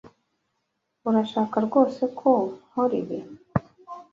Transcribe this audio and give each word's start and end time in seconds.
Urashaka 1.09 1.55
rwose 1.65 2.01
ko 2.19 2.31
nkora 2.65 2.93
ibi? 3.01 3.19